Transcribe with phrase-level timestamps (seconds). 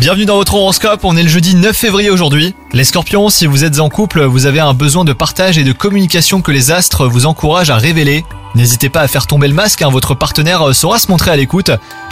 [0.00, 2.56] Bienvenue dans votre horoscope, on est le jeudi 9 février aujourd'hui.
[2.72, 5.70] Les scorpions, si vous êtes en couple, vous avez un besoin de partage et de
[5.70, 8.24] communication que les astres vous encouragent à révéler.
[8.56, 11.70] N'hésitez pas à faire tomber le masque, hein, votre partenaire saura se montrer à l'écoute.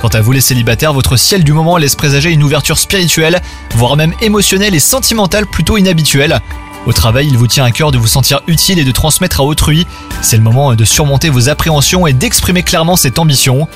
[0.00, 3.42] Quant à vous les célibataires, votre ciel du moment laisse présager une ouverture spirituelle,
[3.74, 6.40] voire même émotionnelle et sentimentale plutôt inhabituelle.
[6.86, 9.44] Au travail, il vous tient à cœur de vous sentir utile et de transmettre à
[9.44, 9.88] autrui.
[10.22, 13.66] C'est le moment de surmonter vos appréhensions et d'exprimer clairement cette ambition.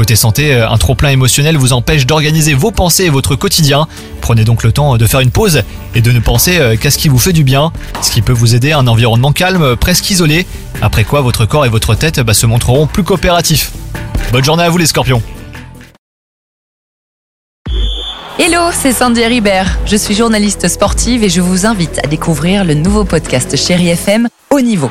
[0.00, 3.86] Côté santé, un trop-plein émotionnel vous empêche d'organiser vos pensées et votre quotidien.
[4.22, 5.62] Prenez donc le temps de faire une pause
[5.94, 8.54] et de ne penser qu'à ce qui vous fait du bien, ce qui peut vous
[8.54, 10.46] aider à un environnement calme, presque isolé,
[10.80, 13.72] après quoi votre corps et votre tête bah, se montreront plus coopératifs.
[14.32, 15.22] Bonne journée à vous les scorpions
[18.38, 19.80] Hello, c'est Sandy Ribert.
[19.84, 24.28] Je suis journaliste sportive et je vous invite à découvrir le nouveau podcast Chéri FM
[24.50, 24.90] Haut Niveau.